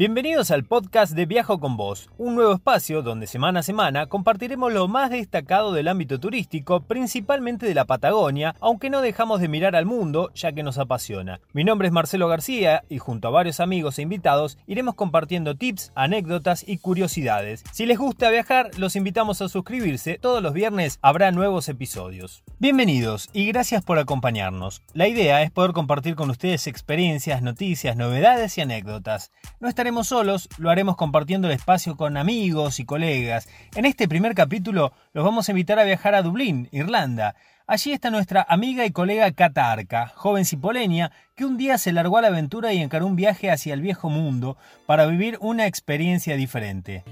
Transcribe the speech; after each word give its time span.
Bienvenidos 0.00 0.50
al 0.50 0.64
podcast 0.64 1.12
de 1.12 1.26
Viajo 1.26 1.60
con 1.60 1.76
Vos, 1.76 2.08
un 2.16 2.34
nuevo 2.34 2.54
espacio 2.54 3.02
donde 3.02 3.26
semana 3.26 3.60
a 3.60 3.62
semana 3.62 4.06
compartiremos 4.06 4.72
lo 4.72 4.88
más 4.88 5.10
destacado 5.10 5.74
del 5.74 5.88
ámbito 5.88 6.18
turístico, 6.18 6.80
principalmente 6.80 7.66
de 7.66 7.74
la 7.74 7.84
Patagonia, 7.84 8.54
aunque 8.60 8.88
no 8.88 9.02
dejamos 9.02 9.42
de 9.42 9.48
mirar 9.48 9.76
al 9.76 9.84
mundo 9.84 10.30
ya 10.34 10.52
que 10.52 10.62
nos 10.62 10.78
apasiona. 10.78 11.40
Mi 11.52 11.64
nombre 11.64 11.86
es 11.86 11.92
Marcelo 11.92 12.28
García 12.28 12.82
y 12.88 12.96
junto 12.96 13.28
a 13.28 13.30
varios 13.30 13.60
amigos 13.60 13.98
e 13.98 14.02
invitados 14.02 14.56
iremos 14.66 14.94
compartiendo 14.94 15.54
tips, 15.54 15.92
anécdotas 15.94 16.66
y 16.66 16.78
curiosidades. 16.78 17.62
Si 17.70 17.84
les 17.84 17.98
gusta 17.98 18.30
viajar, 18.30 18.70
los 18.78 18.96
invitamos 18.96 19.42
a 19.42 19.50
suscribirse, 19.50 20.18
todos 20.18 20.42
los 20.42 20.54
viernes 20.54 20.98
habrá 21.02 21.30
nuevos 21.30 21.68
episodios. 21.68 22.42
Bienvenidos 22.58 23.28
y 23.34 23.48
gracias 23.48 23.84
por 23.84 23.98
acompañarnos. 23.98 24.80
La 24.94 25.08
idea 25.08 25.42
es 25.42 25.50
poder 25.50 25.72
compartir 25.72 26.14
con 26.14 26.30
ustedes 26.30 26.66
experiencias, 26.68 27.42
noticias, 27.42 27.98
novedades 27.98 28.56
y 28.56 28.62
anécdotas. 28.62 29.30
No 29.60 29.68
solos, 30.08 30.48
lo 30.58 30.70
haremos 30.70 30.96
compartiendo 30.96 31.48
el 31.48 31.54
espacio 31.54 31.96
con 31.96 32.16
amigos 32.16 32.78
y 32.80 32.84
colegas. 32.84 33.48
En 33.74 33.84
este 33.84 34.08
primer 34.08 34.34
capítulo 34.34 34.92
los 35.12 35.24
vamos 35.24 35.48
a 35.48 35.52
invitar 35.52 35.78
a 35.78 35.84
viajar 35.84 36.14
a 36.14 36.22
Dublín, 36.22 36.68
Irlanda. 36.72 37.34
Allí 37.66 37.92
está 37.92 38.10
nuestra 38.10 38.46
amiga 38.48 38.86
y 38.86 38.90
colega 38.90 39.30
Cata 39.32 39.70
Arca, 39.70 40.12
joven 40.14 40.44
cipoleña, 40.44 41.12
que 41.34 41.44
un 41.44 41.56
día 41.56 41.76
se 41.78 41.92
largó 41.92 42.18
a 42.18 42.22
la 42.22 42.28
aventura 42.28 42.72
y 42.72 42.80
encaró 42.80 43.06
un 43.06 43.16
viaje 43.16 43.50
hacia 43.50 43.74
el 43.74 43.80
viejo 43.80 44.08
mundo 44.10 44.56
para 44.86 45.06
vivir 45.06 45.38
una 45.40 45.66
experiencia 45.66 46.36
diferente. 46.36 47.04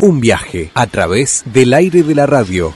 Un 0.00 0.20
viaje 0.20 0.70
a 0.74 0.86
través 0.86 1.44
del 1.46 1.74
aire 1.74 2.02
de 2.02 2.14
la 2.14 2.26
radio. 2.26 2.72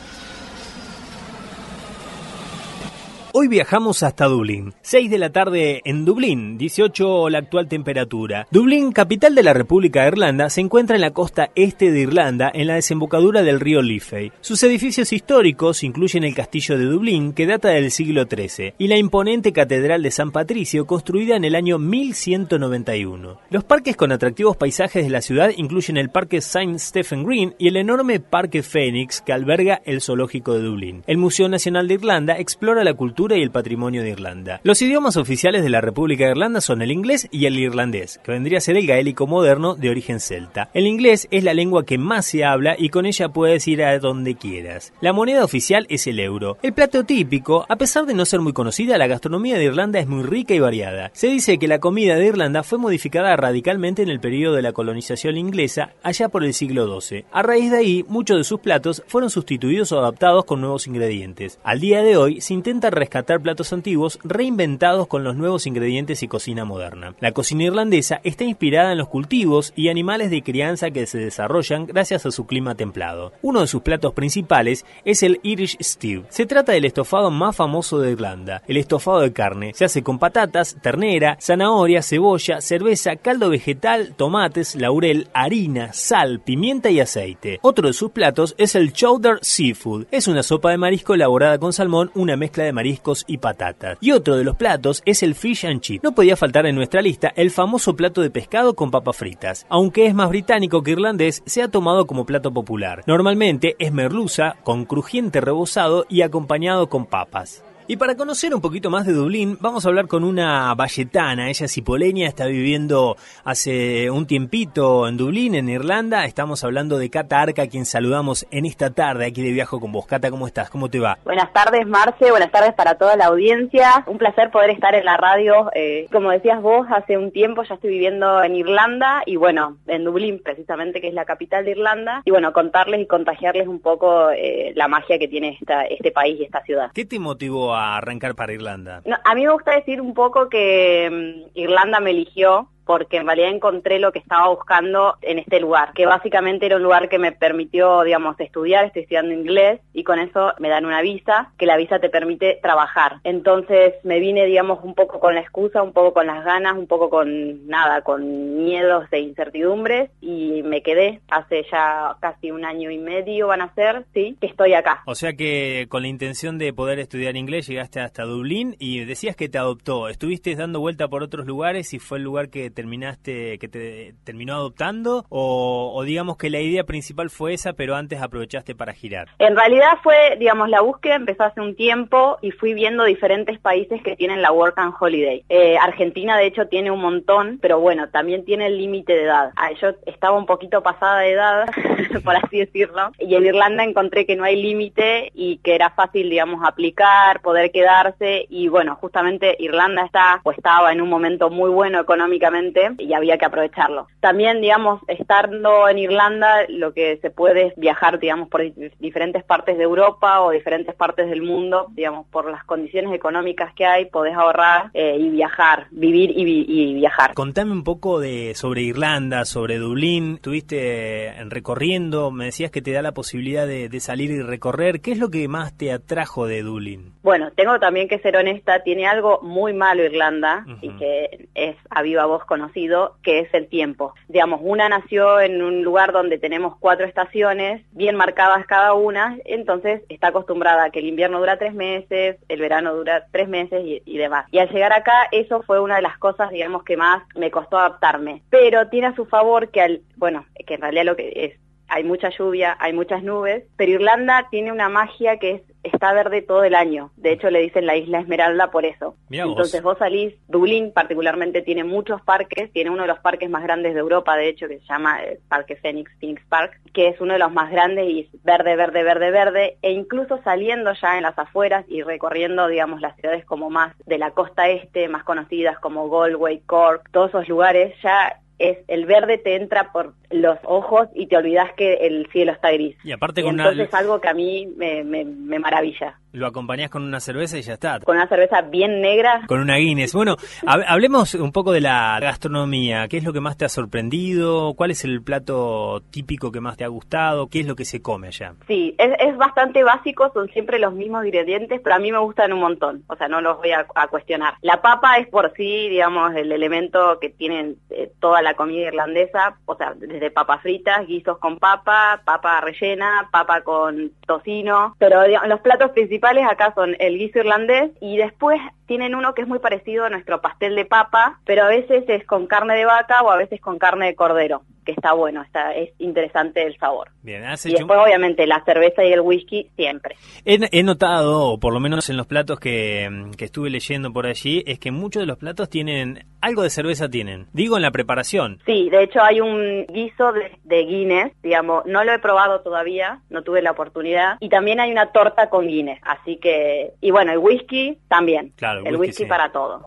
Hoy 3.35 3.49
viajamos 3.49 4.03
hasta 4.03 4.27
Dublín. 4.27 4.75
6 4.83 5.11
de 5.11 5.17
la 5.17 5.33
tarde 5.33 5.81
en 5.87 6.05
Dublín, 6.05 6.59
18 6.59 7.31
la 7.31 7.39
actual 7.39 7.67
temperatura. 7.67 8.47
Dublín, 8.51 8.93
capital 8.93 9.35
de 9.35 9.43
la 9.43 9.55
República 9.55 10.03
de 10.03 10.09
Irlanda, 10.09 10.51
se 10.51 10.61
encuentra 10.61 10.97
en 10.97 11.01
la 11.01 11.13
costa 11.13 11.51
este 11.55 11.91
de 11.91 12.01
Irlanda, 12.01 12.51
en 12.53 12.67
la 12.67 12.75
desembocadura 12.75 13.43
del 13.43 13.59
río 13.59 13.81
Liffey. 13.81 14.33
Sus 14.43 14.63
edificios 14.65 15.15
históricos 15.15 15.83
incluyen 15.83 16.25
el 16.25 16.35
castillo 16.35 16.77
de 16.77 16.85
Dublín, 16.85 17.33
que 17.33 17.47
data 17.47 17.71
del 17.71 17.91
siglo 17.91 18.25
XIII, 18.25 18.75
y 18.77 18.89
la 18.89 18.99
imponente 18.99 19.55
catedral 19.55 20.03
de 20.03 20.11
San 20.11 20.31
Patricio, 20.31 20.87
construida 20.87 21.35
en 21.35 21.47
el 21.47 21.55
año 21.55 21.79
1191. 21.79 23.39
Los 23.49 23.65
parques 23.65 23.97
con 23.97 24.13
atractivos 24.13 24.59
paisajes 24.59 25.05
de 25.05 25.11
la 25.11 25.23
ciudad 25.23 25.53
incluyen 25.57 25.97
el 25.97 26.11
Parque 26.11 26.37
St. 26.37 26.79
Stephen 26.79 27.25
Green 27.25 27.55
y 27.59 27.69
el 27.69 27.79
enorme 27.79 28.21
Parque 28.21 28.63
Phoenix 28.63 29.23
que 29.23 29.33
alberga 29.33 29.81
el 29.87 30.03
zoológico 30.03 30.53
de 30.53 30.61
Dublín. 30.61 31.03
El 31.07 31.17
Museo 31.17 31.49
Nacional 31.49 31.89
de 31.89 31.95
Irlanda 31.95 32.37
explora 32.37 32.85
la 32.85 32.93
cultura 32.93 33.22
y 33.31 33.43
el 33.43 33.53
patrimonio 33.53 34.03
de 34.03 34.11
Irlanda. 34.11 34.61
Los 34.65 34.83
idiomas 34.83 35.17
oficiales 35.17 35.63
de 35.63 35.71
la 35.71 35.81
República 35.81 36.25
de 36.25 36.33
Irlanda 36.33 36.61
son 36.61 36.83
el 36.83 36.91
inglés 36.91 37.29
y 37.31 37.47
el 37.47 37.57
irlandés, 37.57 38.21
que 38.25 38.33
vendría 38.33 38.59
a 38.59 38.61
ser 38.61 38.77
el 38.77 38.87
gaélico 38.87 39.29
moderno 39.29 39.77
de 39.77 39.91
origen 39.91 40.19
celta. 40.19 40.71
El 40.75 40.89
inglés 40.89 41.29
es 41.31 41.45
la 41.45 41.55
lengua 41.55 41.85
que 41.85 41.99
más 41.99 42.27
se 42.27 42.45
habla 42.45 42.75
y 42.77 42.89
con 42.89 43.07
ella 43.07 43.29
puedes 43.29 43.69
ir 43.69 43.85
a 43.85 43.97
donde 44.01 44.35
quieras. 44.35 44.93
La 45.01 45.13
moneda 45.13 45.45
oficial 45.45 45.87
es 45.89 46.09
el 46.09 46.19
euro. 46.19 46.59
El 46.63 46.73
plato 46.73 47.05
típico, 47.05 47.65
a 47.69 47.77
pesar 47.77 48.07
de 48.07 48.15
no 48.15 48.25
ser 48.25 48.41
muy 48.41 48.53
conocida, 48.53 48.99
la 48.99 49.07
gastronomía 49.07 49.57
de 49.57 49.65
Irlanda 49.67 50.01
es 50.01 50.09
muy 50.09 50.25
rica 50.25 50.55
y 50.55 50.59
variada. 50.59 51.13
Se 51.15 51.29
dice 51.29 51.59
que 51.59 51.69
la 51.69 51.79
comida 51.79 52.17
de 52.17 52.27
Irlanda 52.27 52.65
fue 52.65 52.79
modificada 52.79 53.37
radicalmente 53.37 54.03
en 54.03 54.09
el 54.09 54.19
periodo 54.19 54.57
de 54.57 54.63
la 54.63 54.73
colonización 54.73 55.37
inglesa 55.37 55.95
allá 56.03 56.29
por 56.29 56.43
el 56.43 56.55
siglo 56.55 57.01
XII. 57.01 57.25
A 57.31 57.43
raíz 57.43 57.71
de 57.71 57.79
ahí, 57.79 58.05
muchos 58.09 58.37
de 58.37 58.45
sus 58.45 58.59
platos 58.59 59.05
fueron 59.07 59.31
sustituidos 59.31 59.93
o 59.93 60.01
adaptados 60.01 60.45
con 60.45 60.61
nuevos 60.61 60.89
ingredientes. 60.89 61.61
Al 61.63 61.79
día 61.79 62.03
de 62.03 62.17
hoy 62.17 62.41
se 62.41 62.55
intenta 62.55 62.91
rescatar 62.91 63.12
rescatar 63.13 63.43
platos 63.43 63.75
antiguos 63.75 64.19
reinventados 64.25 65.07
con 65.07 65.23
los 65.23 65.37
nuevos 65.37 65.67
ingredientes 65.67 66.23
y 66.23 66.29
cocina 66.29 66.65
moderna. 66.65 67.15
La 67.21 67.33
cocina 67.33 67.65
irlandesa 67.65 68.23
está 68.25 68.45
inspirada 68.45 68.93
en 68.93 68.97
los 68.97 69.09
cultivos 69.09 69.75
y 69.77 69.91
animales 69.91 70.31
de 70.31 70.43
crianza 70.43 70.91
que 70.91 71.05
se 71.05 71.19
desarrollan 71.19 71.85
gracias 71.85 72.25
a 72.25 72.31
su 72.31 72.47
clima 72.47 72.75
templado. 72.75 73.35
Uno 73.43 73.61
de 73.61 73.67
sus 73.67 73.83
platos 73.83 74.15
principales 74.15 74.87
es 75.05 75.23
el 75.23 75.41
Irish 75.43 75.77
Stew. 75.83 76.25
Se 76.31 76.47
trata 76.47 76.73
del 76.73 76.87
estofado 76.87 77.31
más 77.31 77.55
famoso 77.55 77.99
de 77.99 78.13
Irlanda. 78.13 78.63
El 78.67 78.79
estofado 78.79 79.21
de 79.21 79.35
carne 79.35 79.73
se 79.75 79.85
hace 79.85 80.03
con 80.03 80.19
patatas, 80.19 80.79
ternera, 80.81 81.37
zanahoria, 81.39 82.01
cebolla, 82.01 82.63
cerveza, 82.63 83.17
caldo 83.17 83.51
vegetal, 83.51 84.15
tomates, 84.17 84.75
laurel, 84.75 85.29
harina, 85.35 85.93
sal, 85.93 86.41
pimienta 86.41 86.89
y 86.89 87.01
aceite. 87.01 87.59
Otro 87.61 87.89
de 87.89 87.93
sus 87.93 88.11
platos 88.13 88.55
es 88.57 88.75
el 88.75 88.95
Chowder 88.95 89.39
Seafood. 89.43 90.07
Es 90.11 90.29
una 90.29 90.43
sopa 90.43 90.71
de 90.71 90.79
marisco 90.79 91.13
elaborada 91.13 91.59
con 91.59 91.75
salmón, 91.75 92.11
una 92.15 92.39
mezcla 92.39 92.65
de 92.65 92.73
marisco 92.73 93.02
y 93.27 93.39
patatas. 93.39 93.99
Y 94.01 94.13
otro 94.13 94.37
de 94.37 94.45
los 94.45 94.57
platos 94.57 95.03
es 95.05 95.23
el 95.23 95.35
fish 95.35 95.67
and 95.67 95.81
chip. 95.81 96.03
No 96.03 96.13
podía 96.13 96.37
faltar 96.37 96.67
en 96.67 96.77
nuestra 96.77 97.03
lista 97.03 97.33
el 97.37 97.51
famoso 97.51 97.97
plato 97.97 98.23
de 98.23 98.31
pescado 98.31 98.75
con 98.75 98.91
papas 98.91 99.17
fritas. 99.17 99.67
Aunque 99.69 100.07
es 100.07 100.15
más 100.15 100.29
británico 100.29 100.83
que 100.83 100.93
irlandés, 100.93 101.43
se 101.47 101.63
ha 101.63 101.69
tomado 101.69 102.07
como 102.07 102.27
plato 102.27 102.53
popular. 102.53 103.03
Normalmente 103.07 103.77
es 103.79 103.93
merluza 103.93 104.57
con 104.63 104.85
crujiente 104.85 105.41
rebozado 105.41 106.07
y 106.09 106.23
acompañado 106.23 106.89
con 106.89 107.07
papas. 107.07 107.65
Y 107.89 107.97
para 107.97 108.15
conocer 108.15 108.55
un 108.55 108.61
poquito 108.61 108.91
más 108.91 109.07
de 109.07 109.13
Dublín, 109.13 109.59
vamos 109.61 109.85
a 109.85 109.89
hablar 109.89 110.07
con 110.07 110.23
una 110.23 110.73
valletana. 110.75 111.49
Ella 111.49 111.67
es 111.67 111.77
hipoleña, 111.77 112.29
está 112.29 112.47
viviendo 112.47 113.17
hace 113.45 114.09
un 114.09 114.27
tiempito 114.29 115.09
en 115.09 115.17
Dublín, 115.17 115.57
en 115.57 115.69
Irlanda. 115.69 116.25
Estamos 116.25 116.63
hablando 116.63 116.97
de 116.97 117.11
Cata 117.11 117.41
Arca, 117.41 117.67
quien 117.67 117.85
saludamos 117.85 118.47
en 118.53 118.67
esta 118.67 118.91
tarde 118.91 119.27
aquí 119.27 119.43
de 119.43 119.51
Viajo 119.51 119.81
con 119.81 119.91
vos. 119.91 120.07
Cata, 120.07 120.31
¿cómo 120.31 120.47
estás? 120.47 120.71
¿Cómo 120.71 120.91
te 120.91 121.01
va? 121.01 121.19
Buenas 121.25 121.53
tardes, 121.53 121.85
Marce. 121.89 122.31
Buenas 122.31 122.53
tardes 122.53 122.73
para 122.75 122.95
toda 122.95 123.17
la 123.17 123.27
audiencia. 123.27 124.05
Un 124.07 124.17
placer 124.17 124.53
poder 124.53 124.71
estar 124.71 124.95
en 124.95 125.05
la 125.05 125.17
radio. 125.17 125.69
Eh, 125.75 126.07
como 126.13 126.31
decías 126.31 126.63
vos, 126.63 126.87
hace 126.89 127.19
un 127.19 127.33
tiempo 127.33 127.65
ya 127.65 127.75
estoy 127.75 127.91
viviendo 127.91 128.45
en 128.45 128.55
Irlanda 128.55 129.23
y 129.27 129.35
bueno, 129.35 129.79
en 129.89 130.05
Dublín 130.05 130.41
precisamente, 130.43 131.01
que 131.01 131.09
es 131.09 131.15
la 131.15 131.25
capital 131.25 131.65
de 131.65 131.73
Irlanda. 131.73 132.23
Y 132.25 132.31
bueno, 132.31 132.53
contarles 132.53 133.01
y 133.01 133.07
contagiarles 133.07 133.67
un 133.67 133.81
poco 133.81 134.31
eh, 134.31 134.73
la 134.77 134.87
magia 134.87 135.19
que 135.19 135.27
tiene 135.27 135.59
esta, 135.61 135.83
este 135.83 136.13
país 136.13 136.39
y 136.39 136.45
esta 136.45 136.63
ciudad. 136.63 136.93
¿Qué 136.95 137.05
te 137.05 137.19
motivó 137.19 137.75
a 137.75 137.82
arrancar 137.97 138.35
para 138.35 138.53
Irlanda? 138.53 139.03
a 139.25 139.35
mí 139.35 139.45
me 139.45 139.53
gusta 139.53 139.73
decir 139.73 140.01
un 140.01 140.15
poco 140.15 140.49
que 140.49 141.09
mm, 141.11 141.59
Irlanda 141.59 142.01
me 142.01 142.11
eligió 142.11 142.69
porque 142.93 143.17
en 143.17 143.27
realidad 143.27 143.49
encontré 143.49 143.99
lo 143.99 144.13
que 144.13 144.19
estaba 144.19 144.51
buscando 144.51 145.17
en 145.23 145.39
este 145.39 145.61
lugar, 145.61 145.95
que 145.95 146.05
básicamente 146.05 146.67
era 146.67 146.77
un 146.77 146.83
lugar 146.83 147.09
que 147.09 147.19
me 147.19 147.33
permitió, 147.33 148.03
digamos, 148.03 148.39
estudiar, 148.39 148.85
estoy 148.85 149.05
estudiando 149.05 149.33
inglés 149.33 149.81
y 149.95 150.05
con 150.05 150.19
eso 150.19 150.53
me 150.59 150.69
dan 150.69 150.85
una 150.85 151.01
visa, 151.01 151.53
que 151.57 151.65
la 151.65 151.79
visa 151.79 152.01
te 152.01 152.11
permite 152.11 152.59
trabajar. 152.61 153.21
Entonces 153.25 153.95
me 154.05 154.21
vine, 154.21 154.45
digamos, 154.45 154.85
un 154.85 154.95
poco 154.95 155.21
con 155.21 155.35
la 155.35 155.41
excusa, 155.41 155.83
un 155.83 155.95
poco 155.95 156.13
con 156.13 156.27
las 156.27 156.45
ganas, 156.45 156.77
un 156.77 156.87
poco 156.87 157.09
con 157.09 157.67
nada, 157.67 158.03
con 158.03 158.63
miedos 158.63 159.07
e 159.11 159.21
incertidumbres 159.21 160.11
y 160.21 160.63
me 160.63 160.83
quedé 160.83 161.23
hace 161.31 161.65
ya 161.73 162.15
casi 162.21 162.51
un 162.51 162.67
año 162.67 162.91
y 162.91 162.99
medio 162.99 163.47
van 163.47 163.63
a 163.63 163.75
ser, 163.75 164.05
sí, 164.13 164.37
que 164.39 164.49
estoy 164.49 164.75
acá. 164.75 165.03
O 165.07 165.15
sea 165.15 165.33
que 165.33 165.87
con 165.89 166.03
la 166.03 166.09
intención 166.09 166.59
de 166.59 166.75
poder 166.75 166.99
estudiar 166.99 167.39
inglés 167.39 167.67
llegaste 167.67 168.01
hasta 168.01 168.25
Dublín 168.25 168.77
y 168.79 169.03
decías 169.07 169.35
que 169.35 169.49
te 169.49 169.57
adoptó, 169.57 170.11
estuviste 170.11 170.55
dando 170.57 170.79
vuelta 170.79 171.09
por 171.09 171.23
otros 171.23 171.47
lugares 171.47 171.95
y 171.95 171.99
fue 171.99 172.19
el 172.19 172.25
lugar 172.25 172.51
que 172.51 172.69
terminaste, 172.83 173.59
que 173.59 173.69
te 173.69 174.15
terminó 174.25 174.55
adoptando? 174.55 175.25
O, 175.29 176.03
digamos 176.05 176.37
que 176.37 176.51
la 176.51 176.59
idea 176.59 176.83
principal 176.83 177.31
fue 177.31 177.55
esa, 177.55 177.75
pero 177.75 177.95
antes 177.95 178.21
aprovechaste 178.21 178.75
para 178.75 178.93
girar? 178.93 179.29
En 179.39 179.55
realidad 179.55 179.99
fue, 180.03 180.37
digamos, 180.41 180.69
la 180.69 180.81
búsqueda 180.81 181.15
empezó 181.15 181.45
hace 181.45 181.61
un 181.61 181.77
tiempo 181.77 182.39
y 182.43 182.51
fui 182.51 182.75
viendo 182.75 183.05
diferentes 183.05 183.61
países 183.61 184.03
que 184.03 184.17
tienen 184.17 184.43
la 184.43 184.51
Work 184.51 184.79
and 184.79 184.95
Holiday. 184.99 185.45
Eh, 185.49 185.77
Argentina, 185.79 186.37
de 186.37 186.47
hecho, 186.47 186.67
tiene 186.67 186.91
un 186.91 187.01
montón, 187.01 187.61
pero 187.63 187.79
bueno, 187.79 188.09
también 188.09 188.45
tiene 188.45 188.67
el 188.67 188.79
límite 188.79 189.13
de 189.13 189.23
edad. 189.23 189.53
Ah, 189.55 189.71
yo 189.81 189.91
estaba 190.07 190.37
un 190.37 190.47
poquito 190.47 190.83
pasada 190.83 191.21
de 191.21 191.31
edad, 191.31 191.67
por 192.25 192.35
así 192.35 192.59
decirlo, 192.59 193.13
y 193.21 193.37
en 193.37 193.47
Irlanda 193.47 193.85
encontré 193.85 194.27
que 194.27 194.35
no 194.35 194.43
hay 194.43 194.61
límite 194.61 195.31
y 195.35 195.59
que 195.59 195.77
era 195.77 195.91
fácil, 195.91 196.29
digamos, 196.29 196.69
aplicar, 196.69 197.41
poder 197.43 197.71
quedarse 197.71 198.47
y 198.49 198.67
bueno, 198.67 198.97
justamente 198.97 199.55
Irlanda 199.61 200.05
está 200.05 200.41
o 200.43 200.51
estaba 200.51 200.93
en 200.93 201.01
un 201.01 201.09
momento 201.09 201.49
muy 201.49 201.71
bueno 201.71 202.01
económicamente 202.01 202.62
y 202.99 203.13
había 203.13 203.39
que 203.39 203.45
aprovecharlo. 203.45 204.07
También, 204.21 204.61
digamos, 204.61 205.01
estando 205.09 205.89
en 205.89 205.99
Irlanda, 205.99 206.67
lo 206.69 206.93
que 206.93 207.19
se 207.19 207.31
puede 207.31 207.69
es 207.69 207.77
viajar, 207.77 208.19
digamos, 208.19 208.49
por 208.49 208.63
diferentes 208.99 209.43
partes 209.43 209.77
de 209.77 209.85
Europa 209.85 210.41
o 210.43 210.51
diferentes 210.51 210.95
partes 210.95 211.29
del 211.29 211.43
mundo, 211.43 211.87
digamos, 211.91 212.27
por 212.29 212.51
las 212.51 212.65
condiciones 212.65 213.13
económicas 213.13 213.75
que 213.75 213.85
hay, 213.85 214.07
podés 214.07 214.35
ahorrar 214.35 214.91
eh, 214.95 215.17
y 215.19 215.29
viajar, 215.31 215.87
vivir 215.91 216.33
y, 216.35 216.95
viajar. 216.95 217.35
Contame 217.35 217.73
un 217.73 217.85
poco 217.85 218.21
de 218.21 218.55
sobre 218.55 218.83
Irlanda, 218.83 219.45
sobre 219.45 219.79
Dublín, 219.79 220.35
estuviste 220.35 221.35
recorriendo, 221.47 222.31
me 222.31 222.47
decías 222.47 222.71
que 222.71 222.83
te 222.83 222.93
da 222.93 223.03
la 223.03 223.13
posibilidad 223.13 223.67
de, 223.67 224.01
salir 224.01 224.31
y 224.31 224.43
recorrer, 224.43 225.01
¿qué 225.01 225.13
es 225.13 225.19
lo 225.19 225.31
que 225.31 225.47
más 225.47 225.77
te 225.77 225.93
atrajo 225.93 226.47
de 226.47 226.63
Dublín? 226.63 227.13
Bueno, 227.23 227.53
tengo 227.55 227.79
también 227.79 228.09
que 228.09 228.19
ser 228.19 228.37
honesta, 228.37 228.83
tiene 228.83 229.07
algo 229.07 229.41
muy 229.43 229.73
malo 229.73 230.03
Irlanda 230.03 230.65
y 230.81 230.91
que 230.97 231.49
es 231.55 231.77
a 231.91 232.03
viva 232.03 232.27
voz 232.27 232.45
conocido, 232.53 233.17
que 233.23 233.39
es 233.39 233.55
el 233.55 233.67
tiempo. 233.67 234.13
Digamos, 234.29 234.61
una 234.63 234.91
nació 234.91 235.41
en 235.41 235.63
un 235.63 235.83
lugar 235.83 236.13
donde 236.13 236.37
tenemos 236.37 236.77
cuatro 236.79 237.07
estaciones, 237.07 237.81
bien 237.93 238.15
marcadas 238.15 238.67
cada 238.67 238.93
una, 238.93 239.39
entonces 239.47 240.03
está 240.11 240.27
acostumbrada 240.29 240.85
a 240.85 240.91
que 240.91 240.99
el 240.99 241.07
invierno 241.07 241.39
dura 241.39 241.57
tres 241.57 241.73
meses, 241.73 242.37
el 242.51 242.61
verano 242.61 242.95
dura 242.95 243.25
tres 243.33 243.49
meses 243.49 243.83
y, 243.87 244.03
y 244.05 244.19
demás. 244.19 244.45
Y 244.51 244.59
al 244.59 244.69
llegar 244.69 244.93
acá, 244.93 245.29
eso 245.33 245.63
fue 245.63 245.81
una 245.81 245.97
de 245.97 246.03
las 246.03 246.19
cosas, 246.19 246.51
digamos, 246.51 246.85
que 246.85 246.99
más 246.99 247.23
me 247.35 247.51
costó 247.51 247.79
adaptarme. 247.79 248.43
Pero 248.51 248.87
tiene 248.91 249.07
a 249.07 249.17
su 249.17 249.25
favor 249.25 249.71
que 249.71 249.81
al, 249.81 250.03
bueno, 250.17 250.45
que 250.67 250.75
en 250.75 250.83
realidad 250.83 251.05
lo 251.07 251.17
que 251.17 251.33
es 251.35 251.63
hay 251.93 252.05
mucha 252.05 252.31
lluvia, 252.31 252.77
hay 252.81 252.95
muchas 252.95 253.23
nubes, 253.23 253.65
pero 253.77 253.93
Irlanda 253.93 254.49
tiene 254.51 254.73
una 254.73 254.89
magia 254.89 255.39
que 255.39 255.51
es 255.51 255.63
está 255.83 256.13
verde 256.13 256.43
todo 256.43 256.65
el 256.65 256.75
año. 256.75 257.11
De 257.17 257.33
hecho, 257.33 257.51
le 257.51 257.61
dicen 257.61 257.87
la 257.87 257.97
isla 257.97 258.21
Esmeralda 258.21 258.71
por 258.71 258.85
eso. 258.85 259.17
Entonces 259.31 259.83
vos. 259.83 259.99
salís, 259.99 260.35
Dublín 260.49 260.93
particularmente 260.93 261.63
tiene 261.63 261.85
muchos 261.85 262.21
parques, 262.23 262.73
tiene 262.73 262.91
uno 262.91 263.03
de 263.03 263.09
los 263.09 263.19
parques 263.19 263.51
más 263.51 263.63
grandes 263.63 263.95
de 263.95 264.01
Europa, 264.01 264.37
de 264.37 264.49
hecho, 264.49 264.69
que 264.69 264.79
se 264.79 264.87
llama 264.87 265.23
el 265.23 265.39
Parque 265.49 265.77
Phoenix, 265.77 266.11
Phoenix 266.19 266.43
Park, 266.49 266.81
que 266.93 267.09
es 267.09 267.21
uno 267.21 267.35
de 267.35 267.39
los 267.39 267.53
más 267.53 267.71
grandes 267.71 268.09
y 268.09 268.21
es 268.21 268.43
verde, 268.43 268.77
verde, 268.77 269.03
verde, 269.03 269.31
verde, 269.31 269.77
e 269.83 269.93
incluso 269.93 270.41
saliendo 270.43 270.93
ya 270.95 271.17
en 271.17 271.23
las 271.23 271.39
afueras 271.39 271.85
y 271.89 272.03
recorriendo, 272.03 272.69
digamos, 272.69 273.01
las 273.01 273.17
ciudades 273.17 273.45
como 273.45 273.71
más 273.71 273.95
de 274.07 274.19
la 274.19 274.33
costa 274.33 274.69
este, 274.69 275.09
más 275.09 275.25
conocidas 275.25 275.79
como 275.79 276.09
Galway, 276.09 276.61
Cork, 276.61 277.09
todos 277.11 277.31
esos 277.31 277.49
lugares, 277.49 277.95
ya 278.03 278.42
es 278.59 278.79
el 278.89 279.07
verde 279.07 279.39
te 279.39 279.57
entra 279.57 279.93
por 279.93 280.15
los 280.31 280.59
ojos 280.65 281.09
y 281.15 281.27
te 281.27 281.37
olvidas 281.37 281.73
que 281.75 281.95
el 281.95 282.29
cielo 282.33 282.53
está 282.53 282.71
gris. 282.73 282.97
Y 283.05 283.13
aparte 283.13 283.43
con 283.43 283.59
Entonces 283.59 283.89
es 283.89 283.95
algo 283.95 284.21
que 284.21 284.29
a 284.29 284.35
mí 284.35 284.67
me, 284.77 285.05
me, 285.05 285.25
me 285.25 285.59
maravilla. 285.59 286.19
Lo 286.33 286.47
acompañás 286.47 286.89
con 286.89 287.03
una 287.03 287.21
cerveza 287.21 287.59
y 287.59 287.63
ya 287.63 287.75
está. 287.75 288.01
Con 288.01 288.17
una 288.17 288.27
cerveza 288.27 288.63
bien 288.63 289.03
negra. 289.03 289.43
Con 289.47 289.61
una 289.61 289.77
Guinness. 289.77 290.15
Bueno, 290.15 290.37
hablemos 290.67 291.35
un 291.35 291.53
poco 291.53 291.73
de 291.73 291.83
la 291.83 292.19
gastronomía. 292.21 293.07
¿Qué 293.09 293.19
es 293.19 293.25
lo 293.25 293.35
que 293.35 293.41
más 293.41 293.59
te 293.59 293.67
ha 293.67 293.69
sorprendido? 293.69 294.73
¿Cuál 294.75 294.93
es 294.93 295.05
el 295.05 295.23
plato 295.23 296.03
típico 296.11 296.51
que 296.51 296.61
más 296.61 296.79
te 296.79 296.85
ha 296.85 296.89
gustado? 296.89 297.49
¿Qué 297.49 297.61
es 297.61 297.67
lo 297.67 297.77
que 297.77 297.85
se 297.85 298.01
come 298.01 298.29
allá? 298.29 298.55
Sí, 298.67 298.95
es, 298.99 299.13
es 299.19 299.37
bastante 299.37 299.85
básico, 299.85 300.31
son 300.33 300.49
siempre 300.49 300.79
los 300.79 300.95
mismos 300.95 301.27
ingredientes, 301.27 301.83
pero 301.85 301.97
a 301.97 301.99
mí 301.99 302.11
me 302.11 302.19
gustan 302.19 302.55
un 302.55 302.61
montón. 302.61 303.05
O 303.09 303.17
sea, 303.17 303.29
no 303.29 303.43
los 303.43 303.59
voy 303.59 303.73
a, 303.73 303.87
a 303.95 304.07
cuestionar. 304.09 304.55
La 304.63 304.81
papa 304.81 305.19
es 305.19 305.29
por 305.29 305.53
sí, 305.55 305.91
digamos, 305.91 306.35
el 306.35 306.51
elemento 306.51 307.19
que 307.21 307.29
tienen 307.29 307.77
eh, 307.91 308.11
toda 308.21 308.41
la 308.41 308.55
comida 308.55 308.89
irlandesa. 308.89 309.57
O 309.67 309.77
sea, 309.77 309.93
desde 309.97 310.31
papas 310.31 310.63
fritas, 310.63 311.07
guisos 311.07 311.37
con 311.37 311.59
papa, 311.59 312.23
papa 312.25 312.63
rellena, 312.63 313.29
papa 313.31 313.61
con 313.61 314.13
tocino. 314.27 314.97
Pero 314.99 315.23
digamos, 315.25 315.51
los 315.51 315.61
platos 315.61 315.91
principales 315.91 316.22
acá 316.49 316.73
son 316.75 316.97
el 316.99 317.19
guiso 317.19 317.41
irlandés 317.41 317.91
y 318.01 318.17
después 318.17 318.61
tienen 318.87 319.15
uno 319.15 319.35
que 319.35 319.43
es 319.43 319.49
muy 319.49 319.59
parecido 319.59 320.05
a 320.05 320.11
nuestro 320.11 320.41
pastel 320.41 320.77
de 320.77 320.85
papa, 320.85 321.41
pero 321.45 321.65
a 321.65 321.69
veces 321.69 322.05
es 322.09 322.25
con 322.25 322.47
carne 322.47 322.75
de 322.75 322.85
vaca 322.85 323.23
o 323.23 323.31
a 323.31 323.37
veces 323.37 323.61
con 323.61 323.79
carne 323.79 324.07
de 324.07 324.15
cordero 324.15 324.63
que 324.85 324.93
está 324.93 325.13
bueno, 325.13 325.43
está 325.43 325.75
es 325.75 325.91
interesante 325.99 326.63
el 326.63 326.77
sabor. 326.79 327.11
Bien, 327.23 327.43
y 327.65 327.73
después 327.73 327.99
obviamente 327.99 328.47
la 328.47 328.65
cerveza 328.65 329.05
y 329.05 329.13
el 329.13 329.21
whisky 329.21 329.71
siempre. 329.77 330.17
He, 330.45 330.83
notado, 330.83 331.53
o 331.53 331.61
por 331.61 331.73
lo 331.73 331.81
menos 331.81 332.11
en 332.11 332.17
los 332.17 332.27
platos 332.27 332.59
que, 332.59 333.09
que, 333.37 333.45
estuve 333.45 333.71
leyendo 333.71 334.13
por 334.13 334.27
allí, 334.27 334.65
es 334.67 334.79
que 334.79 334.91
muchos 334.91 335.23
de 335.23 335.27
los 335.27 335.39
platos 335.39 335.69
tienen 335.69 336.25
algo 336.41 336.63
de 336.63 336.71
cerveza 336.71 337.09
tienen. 337.09 337.47
Digo 337.53 337.77
en 337.77 337.83
la 337.83 337.93
preparación. 337.93 338.61
Sí, 338.67 338.91
de 338.91 339.05
hecho 339.05 339.23
hay 339.23 339.41
un 339.41 339.87
guiso 339.87 340.33
de, 340.33 340.59
de 340.65 340.85
Guinness, 340.85 341.33
digamos, 341.43 341.87
no 341.87 342.03
lo 342.05 342.13
he 342.13 342.19
probado 342.19 342.61
todavía, 342.61 343.21
no 343.31 343.43
tuve 343.43 343.63
la 343.63 343.71
oportunidad, 343.71 344.37
y 344.41 344.49
también 344.49 344.81
hay 344.81 344.91
una 344.91 345.13
torta 345.13 345.49
con 345.49 345.69
Guinness, 345.69 346.01
así 346.03 346.37
que 346.37 346.93
y 347.01 347.11
bueno, 347.11 347.33
el 347.33 347.39
whisky 347.39 347.99
también. 348.09 348.53
Claro, 348.57 348.83
el, 348.85 348.97
whisky, 348.97 349.25
para 349.27 349.53
todo. 349.53 349.87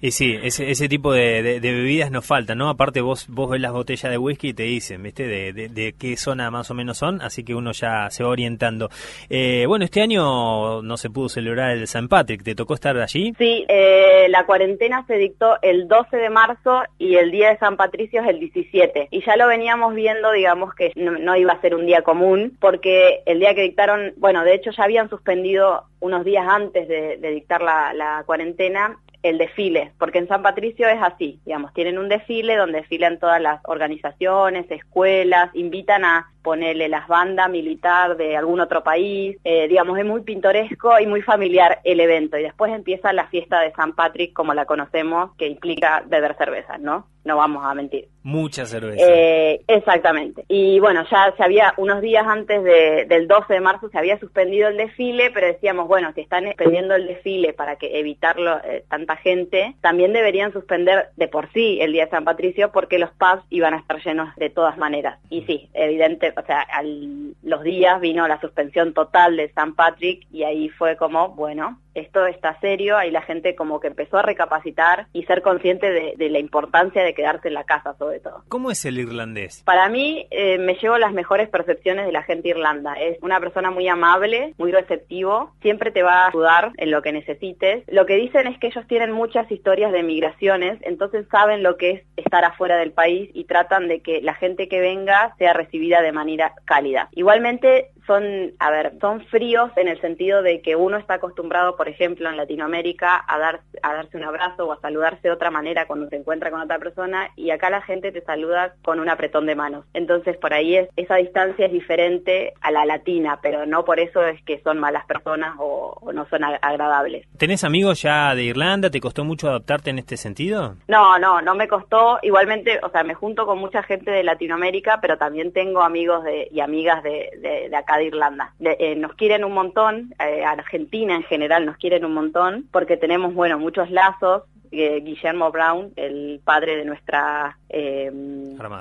Y 0.00 0.10
sí, 0.10 0.38
ese, 0.42 0.70
ese 0.70 0.88
tipo 0.88 1.12
de, 1.12 1.42
de, 1.42 1.72
bebidas 1.72 2.10
nos 2.10 2.26
falta, 2.26 2.54
¿no? 2.54 2.68
Aparte 2.68 3.00
vos 3.00 3.26
vos 3.28 3.50
ves 3.50 3.60
las 3.60 3.72
botellas 3.72 4.10
de 4.10 4.13
whisky 4.18 4.48
y 4.48 4.54
te 4.54 4.64
dicen, 4.64 5.02
¿viste? 5.02 5.26
De, 5.26 5.52
de, 5.52 5.94
qué 5.98 6.16
zona 6.16 6.50
más 6.50 6.70
o 6.70 6.74
menos 6.74 6.98
son, 6.98 7.20
así 7.22 7.44
que 7.44 7.54
uno 7.54 7.72
ya 7.72 8.10
se 8.10 8.24
va 8.24 8.30
orientando. 8.30 8.88
Eh, 9.28 9.64
bueno, 9.66 9.84
este 9.84 10.00
año 10.00 10.82
no 10.82 10.96
se 10.96 11.10
pudo 11.10 11.28
celebrar 11.28 11.72
el 11.72 11.86
San 11.86 12.08
Patrick, 12.08 12.42
¿te 12.42 12.54
tocó 12.54 12.74
estar 12.74 12.96
allí? 12.98 13.34
Sí, 13.38 13.64
eh, 13.68 14.26
la 14.28 14.46
cuarentena 14.46 15.04
se 15.06 15.16
dictó 15.16 15.56
el 15.62 15.88
12 15.88 16.16
de 16.16 16.30
marzo 16.30 16.82
y 16.98 17.16
el 17.16 17.30
día 17.30 17.50
de 17.50 17.58
San 17.58 17.76
Patricio 17.76 18.22
es 18.22 18.28
el 18.28 18.40
17. 18.40 19.08
Y 19.10 19.24
ya 19.24 19.36
lo 19.36 19.46
veníamos 19.46 19.94
viendo, 19.94 20.32
digamos 20.32 20.74
que 20.74 20.92
no, 20.96 21.36
iba 21.36 21.52
a 21.52 21.60
ser 21.60 21.74
un 21.74 21.86
día 21.86 22.02
común, 22.02 22.56
porque 22.60 23.22
el 23.26 23.40
día 23.40 23.54
que 23.54 23.62
dictaron, 23.62 24.12
bueno, 24.16 24.44
de 24.44 24.54
hecho 24.54 24.70
ya 24.70 24.84
habían 24.84 25.08
suspendido 25.08 25.84
unos 26.00 26.24
días 26.24 26.46
antes 26.48 26.88
de, 26.88 27.18
dictar 27.34 27.62
la, 27.62 27.92
la 27.94 28.22
cuarentena 28.26 28.98
el 29.24 29.38
desfile, 29.38 29.92
porque 29.98 30.18
en 30.18 30.28
San 30.28 30.42
Patricio 30.42 30.86
es 30.86 31.02
así, 31.02 31.40
digamos, 31.46 31.72
tienen 31.72 31.98
un 31.98 32.10
desfile 32.10 32.56
donde 32.56 32.80
desfilan 32.80 33.18
todas 33.18 33.40
las 33.40 33.60
organizaciones, 33.64 34.70
escuelas, 34.70 35.50
invitan 35.54 36.04
a 36.04 36.30
ponerle 36.44 36.88
las 36.90 37.08
bandas 37.08 37.48
militar 37.48 38.16
de 38.18 38.36
algún 38.36 38.60
otro 38.60 38.84
país, 38.84 39.36
eh, 39.44 39.66
digamos, 39.66 39.98
es 39.98 40.04
muy 40.04 40.20
pintoresco 40.20 41.00
y 41.00 41.06
muy 41.06 41.22
familiar 41.22 41.80
el 41.84 41.98
evento. 41.98 42.36
Y 42.36 42.42
después 42.42 42.70
empieza 42.70 43.14
la 43.14 43.26
fiesta 43.28 43.60
de 43.60 43.72
San 43.72 43.94
Patrick 43.94 44.34
como 44.34 44.52
la 44.52 44.66
conocemos, 44.66 45.34
que 45.36 45.48
implica 45.48 46.04
beber 46.06 46.36
cerveza, 46.36 46.76
¿no? 46.78 47.06
No 47.24 47.38
vamos 47.38 47.64
a 47.64 47.72
mentir. 47.72 48.08
Mucha 48.22 48.66
cerveza. 48.66 49.02
Eh, 49.06 49.62
exactamente. 49.66 50.44
Y 50.48 50.78
bueno, 50.78 51.04
ya 51.10 51.32
se 51.36 51.42
había, 51.42 51.72
unos 51.78 52.02
días 52.02 52.26
antes 52.26 52.62
del 52.62 53.26
12 53.26 53.54
de 53.54 53.60
marzo 53.60 53.88
se 53.88 53.98
había 53.98 54.18
suspendido 54.18 54.68
el 54.68 54.76
desfile, 54.76 55.30
pero 55.32 55.46
decíamos, 55.46 55.88
bueno, 55.88 56.12
si 56.14 56.20
están 56.20 56.46
expendiendo 56.46 56.94
el 56.94 57.06
desfile 57.06 57.54
para 57.54 57.76
que 57.76 57.98
evitarlo 57.98 58.58
eh, 58.64 58.84
tanta 58.90 59.16
gente, 59.16 59.74
también 59.80 60.12
deberían 60.12 60.52
suspender 60.52 61.08
de 61.16 61.28
por 61.28 61.50
sí 61.52 61.78
el 61.80 61.92
día 61.92 62.04
de 62.04 62.10
San 62.10 62.24
Patricio 62.24 62.72
porque 62.72 62.98
los 62.98 63.10
pubs 63.12 63.44
iban 63.48 63.72
a 63.72 63.78
estar 63.78 64.02
llenos 64.04 64.34
de 64.36 64.50
todas 64.50 64.76
maneras. 64.76 65.18
Y 65.30 65.42
sí, 65.44 65.70
evidente, 65.72 66.33
o 66.36 66.42
sea, 66.44 66.60
al, 66.60 67.34
los 67.42 67.62
días 67.62 68.00
vino 68.00 68.26
la 68.28 68.40
suspensión 68.40 68.94
total 68.94 69.36
de 69.36 69.52
San 69.52 69.74
Patrick 69.74 70.26
y 70.30 70.44
ahí 70.44 70.68
fue 70.68 70.96
como, 70.96 71.30
bueno, 71.30 71.80
esto 71.94 72.26
está 72.26 72.58
serio, 72.60 72.96
ahí 72.96 73.10
la 73.10 73.22
gente 73.22 73.54
como 73.54 73.80
que 73.80 73.88
empezó 73.88 74.18
a 74.18 74.22
recapacitar 74.22 75.06
y 75.12 75.24
ser 75.24 75.42
consciente 75.42 75.90
de, 75.90 76.28
la 76.28 76.38
importancia 76.38 77.02
de 77.02 77.14
quedarse 77.14 77.48
en 77.48 77.54
la 77.54 77.64
casa 77.64 77.94
sobre 77.98 78.18
todo. 78.20 78.42
¿Cómo 78.48 78.70
es 78.70 78.84
el 78.84 78.98
irlandés? 78.98 79.62
Para 79.64 79.88
mí 79.88 80.26
eh, 80.30 80.58
me 80.58 80.74
llevo 80.74 80.98
las 80.98 81.12
mejores 81.12 81.48
percepciones 81.48 82.06
de 82.06 82.12
la 82.12 82.22
gente 82.22 82.48
irlanda. 82.48 82.94
Es 82.94 83.18
una 83.22 83.38
persona 83.40 83.70
muy 83.70 83.86
amable, 83.88 84.54
muy 84.58 84.72
receptivo, 84.72 85.52
siempre 85.60 85.90
te 85.90 86.02
va 86.02 86.24
a 86.24 86.28
ayudar 86.28 86.72
en 86.76 86.90
lo 86.90 87.02
que 87.02 87.12
necesites. 87.12 87.84
Lo 87.88 88.06
que 88.06 88.16
dicen 88.16 88.46
es 88.46 88.58
que 88.58 88.68
ellos 88.68 88.86
tienen 88.88 89.12
muchas 89.12 89.50
historias 89.50 89.92
de 89.92 90.02
migraciones, 90.02 90.78
entonces 90.82 91.26
saben 91.30 91.62
lo 91.62 91.76
que 91.76 91.90
es 91.90 92.02
estar 92.16 92.44
afuera 92.44 92.76
del 92.76 92.92
país 92.92 93.30
y 93.34 93.44
tratan 93.44 93.88
de 93.88 94.00
que 94.00 94.20
la 94.22 94.34
gente 94.34 94.68
que 94.68 94.80
venga 94.80 95.34
sea 95.38 95.52
recibida 95.52 96.02
de 96.02 96.12
manera 96.12 96.54
cálida. 96.64 97.08
Igualmente 97.12 97.90
son, 98.06 98.52
a 98.58 98.70
ver, 98.70 98.92
son 99.00 99.24
fríos 99.26 99.70
en 99.76 99.88
el 99.88 100.00
sentido 100.00 100.42
de 100.42 100.60
que 100.60 100.76
uno 100.76 100.96
está 100.96 101.14
acostumbrado, 101.14 101.76
por 101.76 101.88
ejemplo, 101.88 102.28
en 102.28 102.36
Latinoamérica 102.36 103.24
a, 103.26 103.38
dar, 103.38 103.60
a 103.82 103.94
darse 103.94 104.16
un 104.16 104.24
abrazo 104.24 104.66
o 104.66 104.72
a 104.72 104.80
saludarse 104.80 105.28
de 105.28 105.30
otra 105.30 105.50
manera 105.50 105.86
cuando 105.86 106.08
se 106.08 106.16
encuentra 106.16 106.50
con 106.50 106.60
otra 106.60 106.78
persona 106.78 107.30
y 107.36 107.50
acá 107.50 107.70
la 107.70 107.82
gente 107.82 108.12
te 108.12 108.22
saluda 108.22 108.74
con 108.82 109.00
un 109.00 109.08
apretón 109.08 109.46
de 109.46 109.54
manos. 109.54 109.84
Entonces, 109.94 110.36
por 110.36 110.54
ahí 110.54 110.76
es, 110.76 110.88
esa 110.96 111.16
distancia 111.16 111.66
es 111.66 111.72
diferente 111.72 112.54
a 112.60 112.70
la 112.70 112.84
latina, 112.84 113.38
pero 113.42 113.66
no 113.66 113.84
por 113.84 114.00
eso 114.00 114.24
es 114.24 114.42
que 114.42 114.60
son 114.60 114.78
malas 114.78 115.04
personas 115.06 115.54
o, 115.58 115.98
o 116.00 116.12
no 116.12 116.26
son 116.28 116.44
agradables. 116.44 117.26
¿Tenés 117.38 117.64
amigos 117.64 118.02
ya 118.02 118.34
de 118.34 118.44
Irlanda? 118.44 118.90
¿Te 118.90 119.00
costó 119.00 119.24
mucho 119.24 119.48
adaptarte 119.48 119.90
en 119.90 119.98
este 119.98 120.16
sentido? 120.16 120.76
No, 120.88 121.18
no, 121.18 121.40
no 121.40 121.54
me 121.54 121.68
costó. 121.68 122.18
Igualmente, 122.22 122.80
o 122.82 122.88
sea, 122.90 123.04
me 123.04 123.14
junto 123.14 123.46
con 123.46 123.58
mucha 123.58 123.82
gente 123.82 124.10
de 124.10 124.22
Latinoamérica, 124.22 124.98
pero 125.00 125.16
también 125.18 125.52
tengo 125.52 125.82
amigos 125.82 126.24
de, 126.24 126.48
y 126.50 126.60
amigas 126.60 127.02
de, 127.02 127.30
de, 127.40 127.68
de 127.68 127.76
acá 127.76 127.98
de 127.98 128.04
Irlanda. 128.04 128.52
Eh, 128.60 128.94
nos 128.96 129.14
quieren 129.14 129.44
un 129.44 129.52
montón, 129.52 130.14
eh, 130.18 130.44
Argentina 130.44 131.14
en 131.14 131.22
general 131.24 131.66
nos 131.66 131.76
quieren 131.76 132.04
un 132.04 132.14
montón, 132.14 132.66
porque 132.70 132.96
tenemos, 132.96 133.34
bueno, 133.34 133.58
muchos 133.64 133.90
lazos, 133.90 134.42
Guillermo 134.74 135.50
Brown, 135.50 135.92
el 135.96 136.40
padre 136.44 136.76
de 136.76 136.84
nuestra 136.84 137.58
eh, 137.68 138.10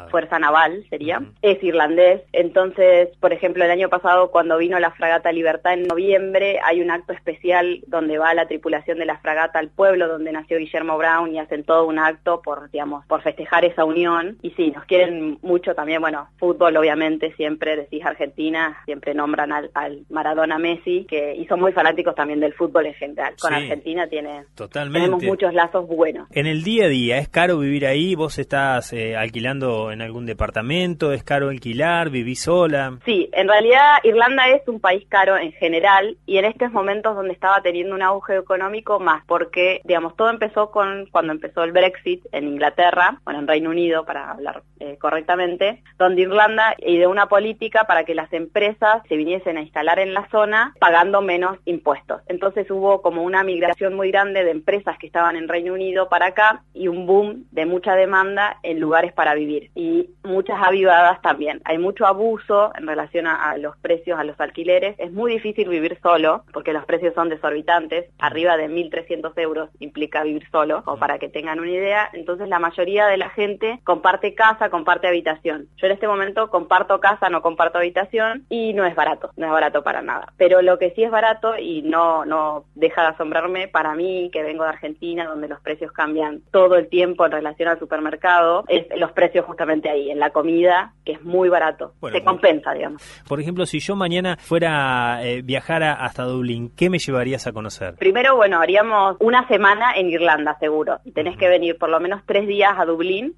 Fuerza 0.09 0.39
Naval, 0.39 0.85
sería, 0.89 1.21
es 1.41 1.63
irlandés. 1.63 2.21
Entonces, 2.31 3.09
por 3.19 3.33
ejemplo, 3.33 3.63
el 3.63 3.71
año 3.71 3.89
pasado 3.89 4.31
cuando 4.31 4.57
vino 4.57 4.79
la 4.79 4.91
fragata 4.91 5.31
Libertad 5.31 5.73
en 5.73 5.87
noviembre, 5.87 6.59
hay 6.63 6.81
un 6.81 6.91
acto 6.91 7.13
especial 7.13 7.81
donde 7.87 8.17
va 8.17 8.33
la 8.33 8.47
tripulación 8.47 8.99
de 8.99 9.05
la 9.05 9.17
fragata 9.17 9.59
al 9.59 9.69
pueblo 9.69 10.07
donde 10.07 10.31
nació 10.31 10.57
Guillermo 10.57 10.97
Brown 10.97 11.33
y 11.33 11.39
hacen 11.39 11.63
todo 11.63 11.85
un 11.87 11.99
acto 11.99 12.41
por, 12.41 12.69
digamos, 12.71 13.05
por 13.05 13.21
festejar 13.21 13.65
esa 13.65 13.85
unión. 13.85 14.37
Y 14.41 14.51
sí, 14.51 14.71
nos 14.71 14.85
quieren 14.85 15.37
mucho 15.41 15.75
también, 15.75 16.01
bueno, 16.01 16.27
fútbol 16.37 16.77
obviamente, 16.77 17.33
siempre 17.35 17.75
decís 17.75 18.05
Argentina, 18.05 18.77
siempre 18.85 19.13
nombran 19.13 19.51
al, 19.51 20.05
Maradona 20.09 20.57
Messi, 20.57 21.05
que 21.05 21.35
y 21.35 21.45
son 21.45 21.59
muy 21.59 21.71
fanáticos 21.71 22.15
también 22.15 22.39
del 22.39 22.53
fútbol 22.53 22.85
en 22.87 22.93
general. 22.93 23.35
Con 23.39 23.53
Argentina 23.53 24.07
tiene, 24.07 24.45
totalmente. 24.55 24.99
tenemos 24.99 25.23
muchos 25.23 25.53
lazos 25.53 25.82
buenos. 25.87 26.27
En 26.31 26.47
el 26.47 26.63
día 26.63 26.85
a 26.85 26.89
día, 26.89 27.17
¿es 27.17 27.29
caro 27.29 27.59
vivir 27.59 27.85
ahí? 27.85 28.15
¿Vos 28.15 28.39
estás 28.39 28.53
estás 28.53 28.93
eh, 28.93 29.15
alquilando 29.17 29.91
en 29.91 30.03
algún 30.03 30.27
departamento? 30.27 31.11
¿Es 31.11 31.23
caro 31.23 31.49
alquilar? 31.49 32.11
¿Vivís 32.11 32.43
sola? 32.43 32.99
Sí, 33.03 33.27
en 33.33 33.47
realidad 33.47 33.97
Irlanda 34.03 34.47
es 34.49 34.67
un 34.67 34.79
país 34.79 35.05
caro 35.09 35.37
en 35.37 35.51
general 35.53 36.17
y 36.27 36.37
en 36.37 36.45
estos 36.45 36.71
momentos 36.71 37.15
donde 37.15 37.33
estaba 37.33 37.61
teniendo 37.63 37.95
un 37.95 38.03
auge 38.03 38.37
económico 38.37 38.99
más, 38.99 39.25
porque, 39.25 39.81
digamos, 39.85 40.15
todo 40.15 40.29
empezó 40.29 40.69
con 40.69 41.07
cuando 41.07 41.33
empezó 41.33 41.63
el 41.63 41.71
Brexit 41.71 42.23
en 42.31 42.47
Inglaterra, 42.47 43.19
bueno, 43.25 43.39
en 43.39 43.47
Reino 43.47 43.71
Unido, 43.71 44.05
para 44.05 44.29
hablar 44.29 44.61
eh, 44.79 44.97
correctamente, 45.01 45.81
donde 45.97 46.21
Irlanda 46.21 46.75
ideó 46.77 47.09
una 47.09 47.25
política 47.25 47.85
para 47.87 48.03
que 48.03 48.13
las 48.13 48.31
empresas 48.33 49.01
se 49.09 49.17
viniesen 49.17 49.57
a 49.57 49.61
instalar 49.61 49.97
en 49.97 50.13
la 50.13 50.27
zona 50.29 50.75
pagando 50.79 51.23
menos 51.23 51.57
impuestos. 51.65 52.21
Entonces 52.27 52.69
hubo 52.69 53.01
como 53.01 53.23
una 53.23 53.43
migración 53.43 53.95
muy 53.95 54.11
grande 54.11 54.43
de 54.43 54.51
empresas 54.51 54.95
que 54.99 55.07
estaban 55.07 55.35
en 55.37 55.47
Reino 55.47 55.62
Unido 55.71 56.09
para 56.09 56.27
acá 56.27 56.63
y 56.73 56.87
un 56.87 57.05
boom 57.05 57.45
de 57.51 57.65
mucha 57.65 57.95
demanda 57.95 58.57
en 58.63 58.79
lugares 58.79 59.13
para 59.13 59.33
vivir 59.35 59.71
y 59.75 60.09
muchas 60.23 60.61
avivadas 60.61 61.21
también. 61.21 61.61
Hay 61.65 61.77
mucho 61.77 62.05
abuso 62.05 62.71
en 62.75 62.87
relación 62.87 63.27
a, 63.27 63.57
los 63.57 63.77
precios, 63.77 64.19
a 64.19 64.23
los 64.23 64.39
alquileres. 64.39 64.95
Es 64.97 65.11
muy 65.11 65.31
difícil 65.31 65.69
vivir 65.69 65.99
solo 66.01 66.43
porque 66.53 66.73
los 66.73 66.85
precios 66.85 67.13
son 67.13 67.29
desorbitantes. 67.29 68.09
Arriba 68.19 68.57
de 68.57 68.69
1.300 68.69 69.31
euros 69.37 69.69
implica 69.79 70.23
vivir 70.23 70.47
solo, 70.51 70.83
o 70.85 70.97
para 70.97 71.19
que 71.19 71.29
tengan 71.29 71.59
una 71.59 71.71
idea. 71.71 72.09
Entonces 72.13 72.47
la 72.47 72.59
mayoría 72.59 73.07
de 73.07 73.17
la 73.17 73.29
gente 73.29 73.79
comparte 73.83 74.33
casa, 74.35 74.69
comparte 74.69 75.07
habitación. 75.07 75.67
Yo 75.77 75.87
en 75.87 75.93
este 75.93 76.07
momento 76.07 76.49
comparto 76.49 76.99
casa, 76.99 77.29
no 77.29 77.41
comparto 77.41 77.77
habitación 77.77 78.45
y 78.49 78.73
no 78.73 78.85
es 78.85 78.95
barato, 78.95 79.31
no 79.35 79.45
es 79.45 79.51
barato 79.51 79.83
para 79.83 80.01
nada. 80.01 80.33
Pero 80.37 80.61
lo 80.61 80.77
que 80.79 80.91
sí 80.91 81.03
es 81.03 81.11
barato 81.11 81.57
y 81.57 81.81
no, 81.83 82.25
no 82.25 82.65
deja 82.75 83.01
de 83.01 83.07
asombrarme 83.09 83.67
para 83.67 83.95
mí, 83.95 84.29
que 84.31 84.43
vengo 84.43 84.63
de 84.63 84.69
Argentina, 84.69 85.25
donde 85.25 85.47
los 85.53 85.61
precios 85.61 85.91
cambian 85.91 86.41
todo 86.51 86.75
el 86.75 86.89
tiempo 86.89 87.25
en 87.25 87.31
relación 87.31 87.69
al 87.69 87.79
supermercado, 87.79 88.63
es 88.67 88.85
los 88.97 89.11
precios 89.11 89.45
justamente 89.45 89.89
ahí, 89.89 90.09
en 90.09 90.19
la 90.19 90.31
comida, 90.31 90.93
que 91.05 91.13
es 91.13 91.23
muy 91.23 91.49
barato. 91.49 91.93
Se 92.11 92.23
compensa, 92.23 92.73
digamos. 92.73 93.01
Por 93.27 93.39
ejemplo, 93.39 93.65
si 93.65 93.79
yo 93.79 93.95
mañana 93.95 94.37
fuera 94.37 95.15
a 95.15 95.25
eh, 95.25 95.41
viajar 95.41 95.83
hasta 95.83 96.23
Dublín, 96.23 96.71
¿qué 96.75 96.89
me 96.89 96.99
llevarías 96.99 97.47
a 97.47 97.53
conocer? 97.53 97.95
Primero, 97.95 98.35
bueno, 98.35 98.59
haríamos 98.59 99.17
una 99.19 99.47
semana 99.47 99.93
en 99.95 100.09
Irlanda, 100.09 100.57
seguro. 100.59 100.99
Tenés 101.13 101.37
que 101.37 101.47
venir 101.47 101.77
por 101.77 101.89
lo 101.89 101.99
menos 101.99 102.21
tres 102.25 102.47
días 102.47 102.73
a 102.77 102.85
Dublín 102.85 103.35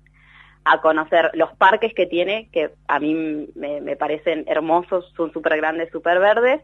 a 0.63 0.81
conocer 0.81 1.29
los 1.33 1.55
parques 1.55 1.93
que 1.93 2.07
tiene, 2.07 2.49
que 2.51 2.71
a 2.87 2.99
mí 2.99 3.47
me, 3.55 3.81
me 3.81 3.95
parecen 3.95 4.45
hermosos, 4.47 5.13
son 5.15 5.31
súper 5.31 5.57
grandes, 5.57 5.91
súper 5.91 6.19
verdes. 6.19 6.61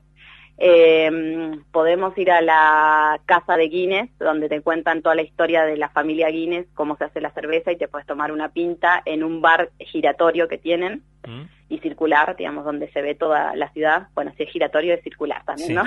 Eh, 0.58 1.60
podemos 1.72 2.16
ir 2.18 2.32
a 2.32 2.42
la 2.42 3.20
casa 3.26 3.58
de 3.58 3.68
Guinness, 3.68 4.10
donde 4.20 4.48
te 4.48 4.62
cuentan 4.62 5.02
toda 5.02 5.16
la 5.16 5.24
historia 5.24 5.64
de 5.64 5.78
la 5.78 5.90
familia 5.90 6.30
Guinness, 6.30 6.68
cómo 6.76 6.96
se 6.98 7.06
hace 7.06 7.20
la 7.20 7.32
cerveza 7.32 7.72
y 7.72 7.78
te 7.78 7.88
puedes 7.88 8.06
tomar 8.06 8.32
una 8.32 8.50
pinta 8.50 9.02
en 9.06 9.24
un 9.24 9.42
bar 9.42 9.72
giratorio 9.80 10.48
que 10.48 10.60
tienen 10.60 11.02
mm. 11.28 11.42
y 11.70 11.80
circular, 11.80 12.36
digamos, 12.36 12.64
donde 12.64 12.92
se 12.92 13.02
ve 13.02 13.16
toda 13.16 13.56
la 13.56 13.70
ciudad. 13.72 14.10
Bueno, 14.14 14.34
si 14.38 14.44
es 14.44 14.52
giratorio 14.52 14.94
es 14.94 15.04
circular 15.04 15.44
también, 15.46 15.74
¿no? 15.74 15.84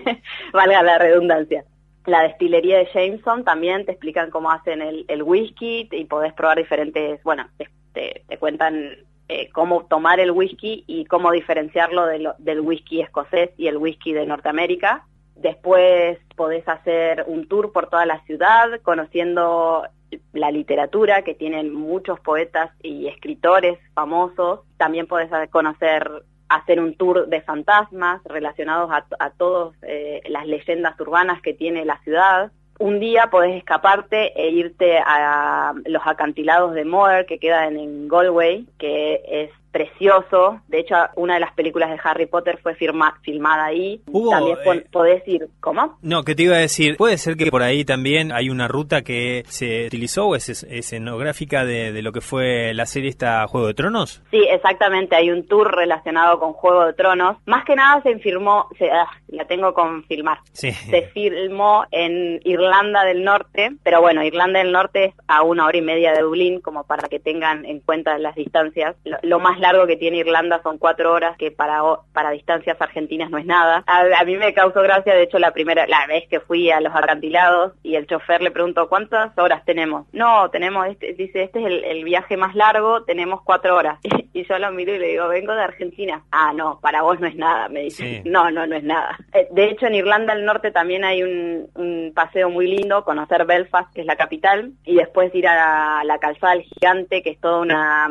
Valga 0.52 0.82
la 0.82 0.98
redundancia. 0.98 1.64
La 2.04 2.22
destilería 2.22 2.78
de 2.78 2.88
Jameson 2.92 3.44
también 3.44 3.86
te 3.86 3.92
explican 3.92 4.30
cómo 4.30 4.50
hacen 4.50 4.82
el, 4.82 5.22
whisky 5.22 5.88
y 5.90 6.04
podés 6.04 6.32
probar 6.32 6.58
diferentes, 6.58 7.22
bueno, 7.22 7.48
te 7.92 8.22
cuentan 8.38 9.07
eh, 9.28 9.50
cómo 9.50 9.84
tomar 9.84 10.20
el 10.20 10.30
whisky 10.30 10.84
y 10.86 11.04
cómo 11.04 11.30
diferenciarlo 11.32 12.06
del 12.06 12.60
whisky 12.60 13.02
escocés 13.02 13.50
y 13.58 13.66
el 13.66 13.76
whisky 13.76 14.12
de 14.12 14.26
Norteamérica. 14.26 15.06
Después 15.36 16.18
podés 16.34 16.66
hacer 16.66 17.24
un 17.28 17.46
tour 17.46 17.72
por 17.72 17.88
toda 17.88 18.06
la 18.06 18.24
ciudad 18.24 18.80
conociendo 18.82 19.86
la 20.32 20.50
literatura, 20.50 21.22
que 21.22 21.34
tienen 21.34 21.72
muchos 21.72 22.18
poetas 22.20 22.70
y 22.82 23.06
escritores 23.08 23.78
famosos. 23.94 24.60
También 24.78 25.06
podés 25.06 25.30
conocer, 25.50 26.10
hacer 26.48 26.80
un 26.80 26.96
tour 26.96 27.28
de 27.28 27.42
fantasmas 27.42 28.22
relacionados 28.24 28.90
a, 28.90 29.30
todas 29.30 29.74
eh, 29.82 30.22
las 30.28 30.46
leyendas 30.46 30.98
urbanas 30.98 31.42
que 31.42 31.52
tiene 31.52 31.84
la 31.84 32.00
ciudad 32.02 32.50
un 32.78 33.00
día 33.00 33.28
podés 33.30 33.56
escaparte 33.56 34.32
e 34.40 34.50
irte 34.50 34.98
a 34.98 35.74
los 35.86 36.02
acantilados 36.06 36.74
de 36.74 36.84
Moher 36.84 37.26
que 37.26 37.38
quedan 37.38 37.76
en 37.76 38.08
Galway, 38.08 38.66
que 38.78 39.20
es 39.26 39.50
precioso. 39.70 40.60
De 40.68 40.80
hecho, 40.80 40.94
una 41.16 41.34
de 41.34 41.40
las 41.40 41.52
películas 41.52 41.90
de 41.90 41.98
Harry 42.02 42.26
Potter 42.26 42.58
fue 42.62 42.74
filmada 42.74 43.64
ahí. 43.64 44.00
también 44.30 44.58
eh, 44.64 44.86
podés 44.90 45.26
ir, 45.26 45.48
¿cómo? 45.60 45.98
No, 46.02 46.24
que 46.24 46.34
te 46.34 46.44
iba 46.44 46.56
a 46.56 46.60
decir, 46.60 46.96
puede 46.96 47.18
ser 47.18 47.36
que 47.36 47.50
por 47.50 47.62
ahí 47.62 47.84
también 47.84 48.32
hay 48.32 48.50
una 48.50 48.68
ruta 48.68 49.02
que 49.02 49.44
se 49.48 49.86
utilizó 49.86 50.28
o 50.28 50.36
es 50.36 50.48
escenográfica 50.48 51.64
de, 51.64 52.02
lo 52.02 52.12
que 52.12 52.20
fue 52.20 52.72
la 52.74 52.86
serie 52.86 53.10
esta 53.10 53.46
Juego 53.46 53.66
de 53.66 53.74
Tronos. 53.74 54.22
Sí, 54.30 54.40
exactamente, 54.50 55.16
hay 55.16 55.30
un 55.30 55.46
tour 55.46 55.74
relacionado 55.74 56.38
con 56.38 56.52
Juego 56.52 56.86
de 56.86 56.92
Tronos. 56.92 57.36
Más 57.46 57.64
que 57.64 57.74
nada 57.74 58.02
se 58.02 58.18
filmó, 58.18 58.68
se, 58.78 58.90
ah, 58.90 59.08
la 59.28 59.46
tengo 59.46 59.74
con 59.74 60.04
filmar, 60.04 60.38
se 60.52 60.72
filmó 61.14 61.84
en 61.90 62.40
Irlanda 62.44 63.04
del 63.04 63.24
Norte, 63.24 63.72
pero 63.82 64.00
bueno, 64.00 64.22
Irlanda 64.22 64.60
del 64.60 64.72
Norte 64.72 65.06
es 65.06 65.14
a 65.26 65.42
una 65.42 65.66
hora 65.66 65.76
y 65.76 65.82
media 65.82 66.12
de 66.12 66.22
Dublín, 66.22 66.60
como 66.60 66.84
para 66.84 67.08
que 67.08 67.18
tengan 67.18 67.64
en 67.64 67.80
cuenta 67.80 68.18
las 68.18 68.34
distancias. 68.34 68.96
lo 69.22 69.38
más 69.40 69.57
largo 69.60 69.86
que 69.86 69.96
tiene 69.96 70.18
Irlanda 70.18 70.60
son 70.62 70.78
cuatro 70.78 71.12
horas, 71.12 71.36
que 71.36 71.50
para, 71.50 71.82
para 72.12 72.30
distancias 72.30 72.76
argentinas 72.80 73.30
no 73.30 73.38
es 73.38 73.46
nada. 73.46 73.84
A, 73.86 74.24
mí 74.24 74.36
me 74.36 74.54
causó 74.54 74.82
gracia, 74.82 75.14
de 75.14 75.22
hecho, 75.22 75.38
la 75.38 75.52
primera, 75.52 75.86
la 75.86 76.06
vez 76.06 76.24
que 76.28 76.40
fui 76.40 76.70
a 76.70 76.80
los 76.80 76.94
acantilados 76.94 77.72
y 77.82 77.94
el 77.94 78.06
chofer 78.06 78.42
le 78.42 78.50
preguntó, 78.50 78.88
¿cuántas 78.88 79.36
horas 79.38 79.64
tenemos? 79.64 80.06
No, 80.12 80.50
tenemos, 80.50 80.86
este, 80.88 81.12
dice, 81.14 81.42
este 81.44 81.60
es 81.60 81.84
el, 81.84 82.04
viaje 82.04 82.36
más 82.36 82.54
largo, 82.54 83.02
tenemos 83.04 83.42
cuatro 83.42 83.76
horas. 83.76 83.98
Y, 84.34 84.44
yo 84.46 84.58
lo 84.58 84.70
miro 84.70 84.94
y 84.94 84.98
le 84.98 85.08
digo, 85.08 85.26
vengo 85.26 85.52
de 85.54 85.62
Argentina. 85.62 86.22
Ah, 86.30 86.52
no, 86.54 86.78
para 86.80 87.02
vos 87.02 87.18
no 87.18 87.26
es 87.26 87.34
nada, 87.34 87.68
me 87.68 87.84
dice. 87.84 88.22
No, 88.24 88.50
no, 88.50 88.66
no 88.66 88.76
es 88.76 88.84
nada. 88.84 89.18
Eh, 89.32 89.48
de 89.50 89.64
hecho, 89.64 89.86
en 89.86 89.96
Irlanda 89.96 90.34
del 90.34 90.44
Norte 90.44 90.70
también 90.70 91.02
hay 91.02 91.22
un, 91.22 91.66
un 91.74 92.12
paseo 92.14 92.48
muy 92.50 92.68
lindo, 92.68 93.04
conocer 93.04 93.46
Belfast, 93.46 93.92
que 93.92 94.02
es 94.02 94.06
la 94.06 94.16
capital, 94.16 94.72
y 94.84 94.96
después 94.96 95.34
ir 95.34 95.48
a 95.48 96.04
la, 96.04 96.18
calzada 96.18 96.54
del 96.54 96.62
gigante, 96.62 97.22
que 97.22 97.30
es 97.30 97.40
toda 97.40 97.60
una... 97.60 98.08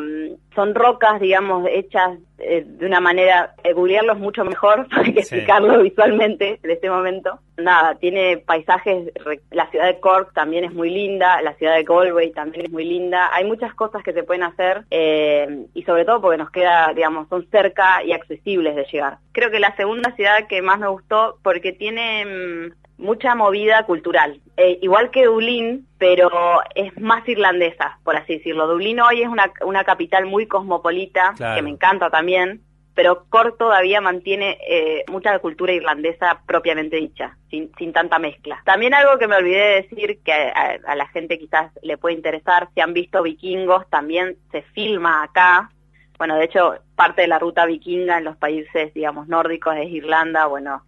Son 0.58 0.74
rocas, 0.74 1.22
digamos, 1.22 1.68
hechas 1.70 2.18
eh, 2.40 2.64
de 2.66 2.88
una 2.88 3.00
manera, 3.00 3.54
eh, 3.64 3.74
googlearlos 3.74 4.18
mucho 4.18 4.44
mejor 4.44 4.88
que 5.04 5.20
explicarlo 5.20 5.84
visualmente 5.84 6.60
en 6.64 6.72
este 6.72 6.90
momento. 6.90 7.38
Nada, 7.58 7.94
tiene 7.94 8.40
paisajes, 8.40 9.14
la 9.52 9.70
ciudad 9.70 9.86
de 9.86 10.00
Cork 10.00 10.34
también 10.34 10.64
es 10.64 10.74
muy 10.74 10.90
linda, 10.90 11.44
la 11.44 11.54
ciudad 11.54 11.76
de 11.76 11.84
Galway 11.84 12.32
también 12.32 12.66
es 12.66 12.72
muy 12.72 12.86
linda, 12.86 13.30
hay 13.34 13.46
muchas 13.46 13.76
cosas 13.76 14.02
que 14.02 14.14
se 14.14 14.24
pueden 14.24 14.42
hacer 14.42 14.84
eh, 14.90 15.68
y 15.76 15.84
sobre 15.84 16.06
todo 16.06 16.22
porque 16.22 16.40
nos 16.40 16.50
queda, 16.50 16.92
digamos, 16.96 17.30
son 17.30 17.48
cerca 17.52 18.04
y 18.04 18.14
accesibles 18.14 18.76
de 18.76 18.88
llegar. 18.92 19.20
Creo 19.34 19.52
que 19.52 19.60
la 19.60 19.76
segunda 19.76 20.16
ciudad 20.16 20.48
que 20.50 20.64
más 20.64 20.80
me 20.80 20.88
gustó 20.88 21.38
porque 21.44 21.72
tiene 21.72 22.26
mm, 22.26 22.87
mucha 22.98 23.36
movida 23.36 23.84
cultural. 23.84 24.42
Eh, 24.58 24.80
igual 24.82 25.12
que 25.12 25.26
Dublín, 25.26 25.88
pero 25.98 26.30
es 26.76 27.00
más 27.00 27.28
irlandesa, 27.28 28.00
por 28.04 28.16
así 28.16 28.38
decirlo. 28.38 28.68
Dublín 28.68 29.00
hoy 29.00 29.22
es 29.22 29.28
una, 29.28 29.52
una 29.64 29.84
capital 29.84 30.26
muy 30.26 30.48
cosmopolita, 30.48 31.34
que 31.38 31.62
me 31.62 31.70
encanta 31.70 32.10
también, 32.10 32.62
pero 32.96 33.26
Cork 33.30 33.58
todavía 33.58 34.02
mantiene 34.02 34.58
eh, 34.68 35.06
mucha 35.12 35.38
cultura 35.38 35.74
irlandesa 35.74 36.42
propiamente 36.48 36.98
dicha, 36.98 37.38
sin, 37.52 37.72
sin, 37.78 37.94
tanta 37.94 38.18
mezcla. 38.18 38.62
También 38.66 38.96
algo 38.96 39.20
que 39.20 39.28
me 39.28 39.36
olvidé 39.36 39.60
de 39.60 39.82
decir, 39.84 40.20
que 40.24 40.34
a, 40.34 40.80
a 40.88 40.96
la 40.96 41.08
gente 41.10 41.38
quizás 41.38 41.72
le 41.84 41.98
puede 41.98 42.16
interesar, 42.16 42.70
si 42.74 42.82
han 42.82 42.94
visto 42.94 43.22
vikingos, 43.22 43.88
también 43.90 44.38
se 44.52 44.64
filma 44.64 45.22
acá, 45.22 45.70
bueno, 46.18 46.36
de 46.36 46.46
hecho, 46.46 46.80
parte 46.96 47.22
de 47.22 47.28
la 47.28 47.38
ruta 47.38 47.66
vikinga 47.66 48.18
en 48.18 48.24
los 48.24 48.38
países, 48.38 48.94
digamos, 48.94 49.28
nórdicos 49.28 49.76
es 49.78 49.90
Irlanda, 49.90 50.48
bueno, 50.48 50.82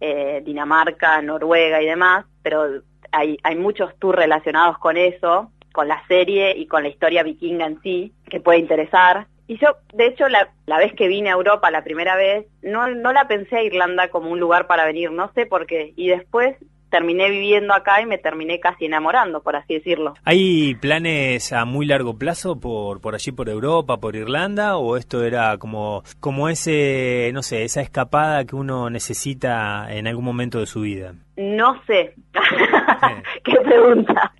eh, 0.00 0.42
Dinamarca, 0.44 1.20
Noruega 1.22 1.82
y 1.82 1.86
demás, 1.86 2.26
pero 2.42 2.82
hay, 3.12 3.38
muchos 3.56 3.96
tours 3.98 4.18
relacionados 4.18 4.78
con 4.78 4.96
eso, 4.96 5.50
con 5.72 5.88
la 5.88 6.04
serie 6.08 6.56
y 6.56 6.66
con 6.66 6.82
la 6.82 6.88
historia 6.88 7.22
vikinga 7.22 7.66
en 7.66 7.80
sí, 7.82 8.12
que 8.28 8.40
puede 8.40 8.58
interesar. 8.58 9.26
Y 9.46 9.58
yo, 9.58 9.76
de 9.92 10.06
hecho, 10.06 10.28
la, 10.28 10.48
la 10.66 10.78
vez 10.78 10.94
que 10.94 11.08
vine 11.08 11.30
a 11.30 11.34
Europa 11.34 11.70
la 11.70 11.84
primera 11.84 12.16
vez, 12.16 12.46
no, 12.62 12.88
no 12.88 13.12
la 13.12 13.28
pensé 13.28 13.56
a 13.56 13.62
Irlanda 13.62 14.08
como 14.08 14.30
un 14.30 14.40
lugar 14.40 14.66
para 14.66 14.84
venir, 14.84 15.12
no 15.12 15.30
sé 15.34 15.46
por 15.46 15.66
qué. 15.66 15.92
Y 15.96 16.08
después 16.08 16.56
terminé 16.94 17.28
viviendo 17.28 17.74
acá 17.74 18.00
y 18.00 18.06
me 18.06 18.18
terminé 18.18 18.60
casi 18.60 18.84
enamorando, 18.84 19.42
por 19.42 19.56
así 19.56 19.74
decirlo. 19.74 20.14
¿Hay 20.22 20.76
planes 20.76 21.52
a 21.52 21.64
muy 21.64 21.86
largo 21.86 22.16
plazo 22.16 22.60
por, 22.60 23.00
por 23.00 23.16
allí, 23.16 23.32
por 23.32 23.48
Europa, 23.48 23.96
por 23.96 24.14
Irlanda? 24.14 24.76
¿O 24.76 24.96
esto 24.96 25.24
era 25.24 25.58
como, 25.58 26.04
como 26.20 26.48
ese, 26.48 27.32
no 27.34 27.42
sé, 27.42 27.64
esa 27.64 27.80
escapada 27.80 28.44
que 28.44 28.54
uno 28.54 28.90
necesita 28.90 29.92
en 29.92 30.06
algún 30.06 30.24
momento 30.24 30.60
de 30.60 30.66
su 30.66 30.82
vida? 30.82 31.14
No 31.36 31.82
sé. 31.84 32.14
¿Qué 33.42 33.56
pregunta? 33.64 34.32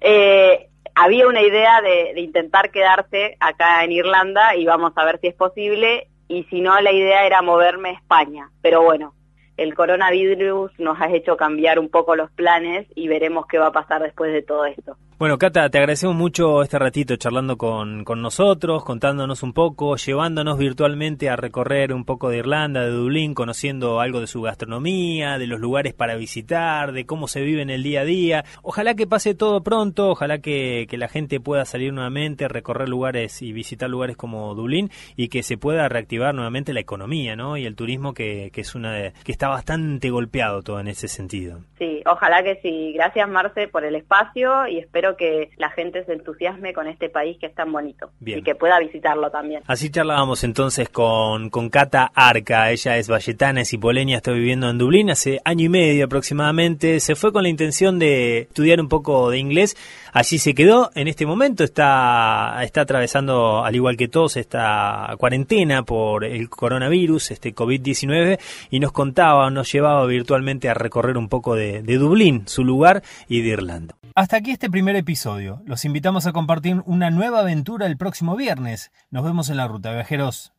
Eh, 0.00 0.70
había 0.94 1.28
una 1.28 1.42
idea 1.42 1.82
de, 1.82 2.14
de 2.14 2.20
intentar 2.22 2.70
quedarse 2.70 3.36
acá 3.38 3.84
en 3.84 3.92
Irlanda 3.92 4.56
y 4.56 4.64
vamos 4.64 4.94
a 4.96 5.04
ver 5.04 5.20
si 5.20 5.26
es 5.26 5.34
posible. 5.34 6.08
Y 6.26 6.44
si 6.44 6.62
no, 6.62 6.80
la 6.80 6.90
idea 6.90 7.26
era 7.26 7.42
moverme 7.42 7.90
a 7.90 7.92
España. 7.92 8.48
Pero 8.62 8.82
bueno, 8.82 9.12
el 9.56 9.74
coronavirus 9.74 10.72
nos 10.78 11.00
ha 11.00 11.10
hecho 11.12 11.36
cambiar 11.36 11.78
un 11.78 11.88
poco 11.88 12.16
los 12.16 12.30
planes 12.30 12.86
y 12.94 13.08
veremos 13.08 13.46
qué 13.46 13.58
va 13.58 13.66
a 13.66 13.72
pasar 13.72 14.02
después 14.02 14.32
de 14.32 14.42
todo 14.42 14.64
esto. 14.64 14.96
Bueno, 15.22 15.38
Cata, 15.38 15.70
te 15.70 15.78
agradecemos 15.78 16.16
mucho 16.16 16.62
este 16.62 16.80
ratito 16.80 17.14
charlando 17.14 17.56
con, 17.56 18.02
con 18.02 18.22
nosotros, 18.22 18.84
contándonos 18.84 19.44
un 19.44 19.52
poco, 19.52 19.94
llevándonos 19.94 20.58
virtualmente 20.58 21.30
a 21.30 21.36
recorrer 21.36 21.92
un 21.92 22.04
poco 22.04 22.28
de 22.28 22.38
Irlanda, 22.38 22.80
de 22.80 22.90
Dublín, 22.90 23.32
conociendo 23.32 24.00
algo 24.00 24.18
de 24.18 24.26
su 24.26 24.42
gastronomía, 24.42 25.38
de 25.38 25.46
los 25.46 25.60
lugares 25.60 25.94
para 25.94 26.16
visitar, 26.16 26.90
de 26.90 27.06
cómo 27.06 27.28
se 27.28 27.40
vive 27.40 27.62
en 27.62 27.70
el 27.70 27.84
día 27.84 28.00
a 28.00 28.04
día. 28.04 28.44
Ojalá 28.64 28.96
que 28.96 29.06
pase 29.06 29.36
todo 29.36 29.62
pronto, 29.62 30.08
ojalá 30.08 30.40
que, 30.40 30.88
que 30.90 30.98
la 30.98 31.06
gente 31.06 31.38
pueda 31.38 31.66
salir 31.66 31.92
nuevamente, 31.92 32.48
recorrer 32.48 32.88
lugares 32.88 33.42
y 33.42 33.52
visitar 33.52 33.88
lugares 33.88 34.16
como 34.16 34.56
Dublín 34.56 34.90
y 35.14 35.28
que 35.28 35.44
se 35.44 35.56
pueda 35.56 35.88
reactivar 35.88 36.34
nuevamente 36.34 36.72
la 36.72 36.80
economía, 36.80 37.36
¿no? 37.36 37.56
Y 37.56 37.64
el 37.64 37.76
turismo 37.76 38.12
que, 38.12 38.50
que 38.52 38.62
es 38.62 38.74
una 38.74 38.92
de, 38.92 39.12
que 39.22 39.30
está 39.30 39.46
bastante 39.46 40.10
golpeado 40.10 40.62
todo 40.62 40.80
en 40.80 40.88
ese 40.88 41.06
sentido. 41.06 41.60
Sí, 41.78 42.02
ojalá 42.06 42.42
que 42.42 42.56
sí. 42.60 42.92
Gracias 42.94 43.28
Marce 43.28 43.68
por 43.68 43.84
el 43.84 43.94
espacio 43.94 44.66
y 44.66 44.78
espero 44.78 45.11
que 45.16 45.50
la 45.56 45.70
gente 45.70 46.04
se 46.04 46.12
entusiasme 46.12 46.72
con 46.72 46.86
este 46.86 47.08
país 47.08 47.36
que 47.38 47.46
es 47.46 47.54
tan 47.54 47.72
bonito 47.72 48.10
y 48.24 48.42
que 48.42 48.54
pueda 48.54 48.78
visitarlo 48.78 49.30
también. 49.30 49.62
Así 49.66 49.90
charlábamos 49.90 50.44
entonces 50.44 50.88
con, 50.88 51.50
con 51.50 51.68
Cata 51.70 52.10
Arca, 52.14 52.70
ella 52.70 52.96
es 52.96 53.08
valletana, 53.08 53.62
es 53.62 53.72
hipoleña, 53.72 54.16
está 54.16 54.32
viviendo 54.32 54.70
en 54.70 54.78
Dublín 54.78 55.10
hace 55.10 55.40
año 55.44 55.66
y 55.66 55.68
medio 55.68 56.04
aproximadamente, 56.04 57.00
se 57.00 57.14
fue 57.14 57.32
con 57.32 57.42
la 57.42 57.48
intención 57.48 57.98
de 57.98 58.40
estudiar 58.40 58.80
un 58.80 58.88
poco 58.88 59.30
de 59.30 59.38
inglés, 59.38 59.76
allí 60.12 60.38
se 60.38 60.54
quedó, 60.54 60.90
en 60.94 61.08
este 61.08 61.26
momento 61.26 61.64
está, 61.64 62.58
está 62.62 62.82
atravesando, 62.82 63.64
al 63.64 63.74
igual 63.74 63.96
que 63.96 64.08
todos, 64.08 64.36
esta 64.36 65.14
cuarentena 65.18 65.82
por 65.82 66.24
el 66.24 66.48
coronavirus, 66.48 67.30
este 67.30 67.54
COVID-19, 67.54 68.38
y 68.70 68.80
nos 68.80 68.92
contaba, 68.92 69.50
nos 69.50 69.72
llevaba 69.72 70.06
virtualmente 70.06 70.68
a 70.68 70.74
recorrer 70.74 71.16
un 71.16 71.28
poco 71.28 71.54
de, 71.54 71.82
de 71.82 71.96
Dublín, 71.96 72.46
su 72.46 72.64
lugar, 72.64 73.02
y 73.28 73.42
de 73.42 73.48
Irlanda. 73.48 74.01
Hasta 74.14 74.36
aquí 74.36 74.50
este 74.50 74.68
primer 74.68 74.94
episodio. 74.94 75.62
Los 75.64 75.86
invitamos 75.86 76.26
a 76.26 76.32
compartir 76.32 76.82
una 76.84 77.10
nueva 77.10 77.40
aventura 77.40 77.86
el 77.86 77.96
próximo 77.96 78.36
viernes. 78.36 78.92
Nos 79.10 79.24
vemos 79.24 79.48
en 79.48 79.56
la 79.56 79.66
ruta, 79.66 79.90
viajeros. 79.90 80.51